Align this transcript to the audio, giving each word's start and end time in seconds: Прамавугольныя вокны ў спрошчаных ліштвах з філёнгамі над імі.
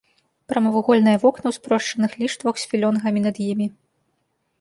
Прамавугольныя 0.51 1.17
вокны 1.23 1.45
ў 1.49 1.53
спрошчаных 1.59 2.11
ліштвах 2.21 2.55
з 2.61 2.71
філёнгамі 2.73 3.19
над 3.27 3.35
імі. 3.49 3.67